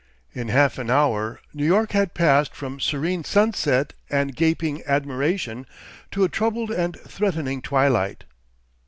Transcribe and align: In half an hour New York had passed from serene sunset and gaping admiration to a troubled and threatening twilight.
In 0.33 0.47
half 0.47 0.79
an 0.79 0.89
hour 0.89 1.39
New 1.53 1.63
York 1.63 1.91
had 1.91 2.15
passed 2.15 2.55
from 2.55 2.79
serene 2.79 3.23
sunset 3.23 3.93
and 4.09 4.35
gaping 4.35 4.81
admiration 4.87 5.67
to 6.09 6.23
a 6.23 6.27
troubled 6.27 6.71
and 6.71 6.97
threatening 7.01 7.61
twilight. 7.61 8.23